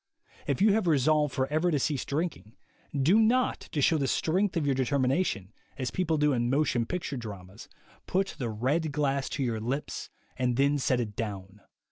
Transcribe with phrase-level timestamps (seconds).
[0.47, 2.55] If you have resolved forever to cease drinking,
[2.99, 6.87] do not, to show the strength of your de termination, as people do in motion
[6.87, 7.69] picture dramas,
[8.07, 11.61] put the red glass to your lips and then set it down.